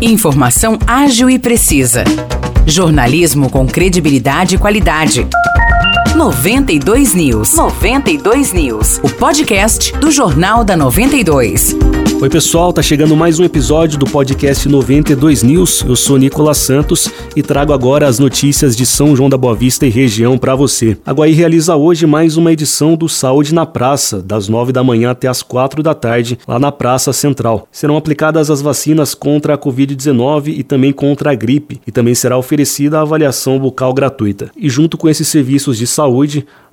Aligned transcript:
Informação 0.00 0.76
ágil 0.86 1.30
e 1.30 1.38
precisa. 1.38 2.04
Jornalismo 2.66 3.48
com 3.48 3.66
credibilidade 3.66 4.56
e 4.56 4.58
qualidade. 4.58 5.26
92 6.14 7.12
News. 7.12 7.56
92 7.56 8.52
News. 8.52 9.00
O 9.02 9.10
podcast 9.10 9.92
do 9.98 10.12
Jornal 10.12 10.62
da 10.62 10.76
92. 10.76 11.76
Oi, 12.20 12.30
pessoal, 12.30 12.72
tá 12.72 12.80
chegando 12.80 13.16
mais 13.16 13.40
um 13.40 13.44
episódio 13.44 13.98
do 13.98 14.06
podcast 14.06 14.68
92 14.68 15.42
News. 15.42 15.82
Eu 15.82 15.96
sou 15.96 16.16
Nicolas 16.16 16.58
Santos 16.58 17.10
e 17.34 17.42
trago 17.42 17.72
agora 17.72 18.06
as 18.06 18.20
notícias 18.20 18.76
de 18.76 18.86
São 18.86 19.14
João 19.16 19.28
da 19.28 19.36
Boa 19.36 19.54
Vista 19.54 19.84
e 19.84 19.90
região 19.90 20.38
para 20.38 20.54
você. 20.54 20.96
A 21.04 21.12
Guaí 21.12 21.32
realiza 21.32 21.74
hoje 21.74 22.06
mais 22.06 22.36
uma 22.36 22.52
edição 22.52 22.96
do 22.96 23.08
Saúde 23.08 23.52
na 23.52 23.66
Praça, 23.66 24.22
das 24.22 24.48
9 24.48 24.72
da 24.72 24.84
manhã 24.84 25.10
até 25.10 25.26
as 25.26 25.42
4 25.42 25.82
da 25.82 25.92
tarde, 25.92 26.38
lá 26.46 26.58
na 26.58 26.70
Praça 26.70 27.12
Central. 27.12 27.66
Serão 27.72 27.96
aplicadas 27.96 28.50
as 28.50 28.62
vacinas 28.62 29.14
contra 29.14 29.54
a 29.54 29.58
Covid-19 29.58 30.54
e 30.56 30.62
também 30.62 30.92
contra 30.92 31.32
a 31.32 31.34
gripe, 31.34 31.80
e 31.86 31.90
também 31.90 32.14
será 32.14 32.38
oferecida 32.38 32.98
a 32.98 33.02
avaliação 33.02 33.58
bucal 33.58 33.92
gratuita. 33.92 34.50
E 34.56 34.70
junto 34.70 34.96
com 34.96 35.08
esses 35.08 35.26
serviços 35.26 35.76
de 35.76 35.86
saúde, 35.86 36.03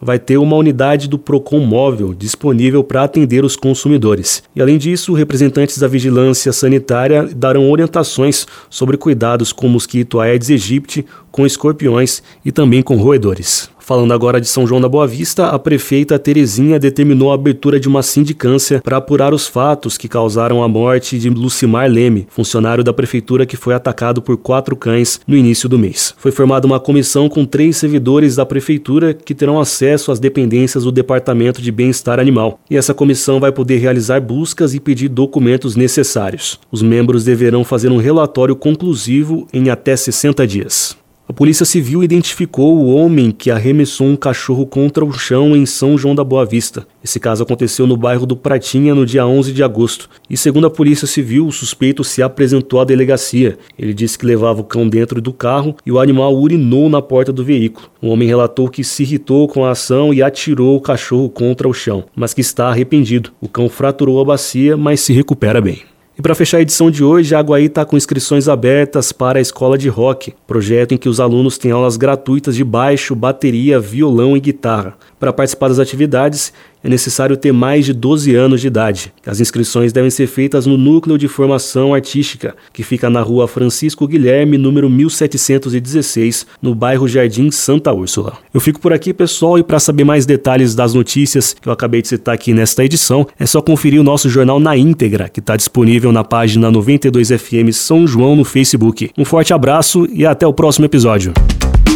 vai 0.00 0.18
ter 0.18 0.38
uma 0.38 0.56
unidade 0.56 1.08
do 1.08 1.18
Procon 1.18 1.60
móvel 1.60 2.14
disponível 2.14 2.84
para 2.84 3.02
atender 3.02 3.44
os 3.44 3.56
consumidores. 3.56 4.42
E 4.54 4.62
além 4.62 4.78
disso, 4.78 5.12
representantes 5.12 5.78
da 5.78 5.88
vigilância 5.88 6.52
sanitária 6.52 7.28
darão 7.34 7.70
orientações 7.70 8.46
sobre 8.70 8.96
cuidados 8.96 9.52
com 9.52 9.68
mosquito 9.68 10.20
Aedes 10.20 10.50
aegypti, 10.50 11.04
com 11.30 11.44
escorpiões 11.44 12.22
e 12.44 12.52
também 12.52 12.82
com 12.82 12.96
roedores. 12.96 13.70
Falando 13.88 14.12
agora 14.12 14.38
de 14.38 14.46
São 14.46 14.66
João 14.66 14.82
da 14.82 14.88
Boa 14.88 15.06
Vista, 15.06 15.46
a 15.46 15.58
prefeita 15.58 16.18
Terezinha 16.18 16.78
determinou 16.78 17.30
a 17.32 17.34
abertura 17.34 17.80
de 17.80 17.88
uma 17.88 18.02
sindicância 18.02 18.82
para 18.82 18.98
apurar 18.98 19.32
os 19.32 19.46
fatos 19.46 19.96
que 19.96 20.06
causaram 20.06 20.62
a 20.62 20.68
morte 20.68 21.18
de 21.18 21.30
Lucimar 21.30 21.90
Leme, 21.90 22.26
funcionário 22.28 22.84
da 22.84 22.92
prefeitura 22.92 23.46
que 23.46 23.56
foi 23.56 23.72
atacado 23.72 24.20
por 24.20 24.36
quatro 24.36 24.76
cães 24.76 25.18
no 25.26 25.34
início 25.34 25.70
do 25.70 25.78
mês. 25.78 26.14
Foi 26.18 26.30
formada 26.30 26.66
uma 26.66 26.78
comissão 26.78 27.30
com 27.30 27.46
três 27.46 27.78
servidores 27.78 28.36
da 28.36 28.44
prefeitura 28.44 29.14
que 29.14 29.34
terão 29.34 29.58
acesso 29.58 30.12
às 30.12 30.20
dependências 30.20 30.84
do 30.84 30.92
Departamento 30.92 31.62
de 31.62 31.72
Bem-Estar 31.72 32.20
Animal. 32.20 32.60
E 32.68 32.76
essa 32.76 32.92
comissão 32.92 33.40
vai 33.40 33.52
poder 33.52 33.78
realizar 33.78 34.20
buscas 34.20 34.74
e 34.74 34.80
pedir 34.80 35.08
documentos 35.08 35.76
necessários. 35.76 36.60
Os 36.70 36.82
membros 36.82 37.24
deverão 37.24 37.64
fazer 37.64 37.90
um 37.90 37.96
relatório 37.96 38.54
conclusivo 38.54 39.48
em 39.50 39.70
até 39.70 39.96
60 39.96 40.46
dias. 40.46 41.07
A 41.28 41.32
Polícia 41.34 41.66
Civil 41.66 42.02
identificou 42.02 42.78
o 42.78 42.88
homem 42.88 43.30
que 43.30 43.50
arremessou 43.50 44.06
um 44.06 44.16
cachorro 44.16 44.64
contra 44.64 45.04
o 45.04 45.12
chão 45.12 45.54
em 45.54 45.66
São 45.66 45.98
João 45.98 46.14
da 46.14 46.24
Boa 46.24 46.46
Vista. 46.46 46.86
Esse 47.04 47.20
caso 47.20 47.42
aconteceu 47.42 47.86
no 47.86 47.98
bairro 47.98 48.24
do 48.24 48.34
Pratinha 48.34 48.94
no 48.94 49.04
dia 49.04 49.26
11 49.26 49.52
de 49.52 49.62
agosto. 49.62 50.08
E 50.30 50.38
segundo 50.38 50.66
a 50.66 50.70
Polícia 50.70 51.06
Civil, 51.06 51.46
o 51.46 51.52
suspeito 51.52 52.02
se 52.02 52.22
apresentou 52.22 52.80
à 52.80 52.84
delegacia. 52.84 53.58
Ele 53.78 53.92
disse 53.92 54.18
que 54.18 54.24
levava 54.24 54.62
o 54.62 54.64
cão 54.64 54.88
dentro 54.88 55.20
do 55.20 55.34
carro 55.34 55.76
e 55.84 55.92
o 55.92 56.00
animal 56.00 56.34
urinou 56.34 56.88
na 56.88 57.02
porta 57.02 57.30
do 57.30 57.44
veículo. 57.44 57.90
O 58.00 58.08
homem 58.08 58.26
relatou 58.26 58.66
que 58.66 58.82
se 58.82 59.02
irritou 59.02 59.46
com 59.48 59.66
a 59.66 59.72
ação 59.72 60.14
e 60.14 60.22
atirou 60.22 60.78
o 60.78 60.80
cachorro 60.80 61.28
contra 61.28 61.68
o 61.68 61.74
chão, 61.74 62.04
mas 62.16 62.32
que 62.32 62.40
está 62.40 62.68
arrependido. 62.68 63.32
O 63.38 63.50
cão 63.50 63.68
fraturou 63.68 64.18
a 64.18 64.24
bacia, 64.24 64.78
mas 64.78 65.00
se 65.00 65.12
recupera 65.12 65.60
bem. 65.60 65.82
E 66.18 66.22
para 66.22 66.34
fechar 66.34 66.58
a 66.58 66.62
edição 66.62 66.90
de 66.90 67.04
hoje, 67.04 67.32
a 67.32 67.38
Aguaí 67.38 67.66
está 67.66 67.84
com 67.84 67.96
inscrições 67.96 68.48
abertas 68.48 69.12
para 69.12 69.38
a 69.38 69.40
Escola 69.40 69.78
de 69.78 69.88
Rock, 69.88 70.34
projeto 70.48 70.90
em 70.90 70.98
que 70.98 71.08
os 71.08 71.20
alunos 71.20 71.56
têm 71.56 71.70
aulas 71.70 71.96
gratuitas 71.96 72.56
de 72.56 72.64
baixo, 72.64 73.14
bateria, 73.14 73.78
violão 73.78 74.36
e 74.36 74.40
guitarra. 74.40 74.98
Para 75.20 75.32
participar 75.32 75.68
das 75.68 75.78
atividades, 75.78 76.52
é 76.82 76.88
necessário 76.88 77.36
ter 77.36 77.52
mais 77.52 77.84
de 77.84 77.92
12 77.92 78.34
anos 78.34 78.60
de 78.60 78.66
idade. 78.66 79.12
As 79.26 79.40
inscrições 79.40 79.92
devem 79.92 80.10
ser 80.10 80.26
feitas 80.26 80.66
no 80.66 80.76
Núcleo 80.76 81.18
de 81.18 81.28
Formação 81.28 81.94
Artística, 81.94 82.56
que 82.72 82.82
fica 82.82 83.10
na 83.10 83.20
rua 83.20 83.48
Francisco 83.48 84.06
Guilherme, 84.06 84.58
número 84.58 84.88
1716, 84.88 86.46
no 86.62 86.74
bairro 86.74 87.08
Jardim 87.08 87.50
Santa 87.50 87.92
Úrsula. 87.92 88.34
Eu 88.52 88.60
fico 88.60 88.80
por 88.80 88.92
aqui, 88.92 89.12
pessoal, 89.12 89.58
e 89.58 89.62
para 89.62 89.78
saber 89.78 90.04
mais 90.04 90.26
detalhes 90.26 90.74
das 90.74 90.94
notícias 90.94 91.54
que 91.54 91.68
eu 91.68 91.72
acabei 91.72 92.02
de 92.02 92.08
citar 92.08 92.34
aqui 92.34 92.54
nesta 92.54 92.84
edição, 92.84 93.26
é 93.38 93.46
só 93.46 93.60
conferir 93.60 94.00
o 94.00 94.04
nosso 94.04 94.28
jornal 94.28 94.60
na 94.60 94.76
íntegra, 94.76 95.28
que 95.28 95.40
está 95.40 95.56
disponível 95.56 96.12
na 96.12 96.24
página 96.24 96.70
92FM 96.70 97.72
São 97.72 98.06
João 98.06 98.36
no 98.36 98.44
Facebook. 98.44 99.10
Um 99.16 99.24
forte 99.24 99.52
abraço 99.52 100.08
e 100.12 100.24
até 100.24 100.46
o 100.46 100.52
próximo 100.52 100.86
episódio. 100.86 101.32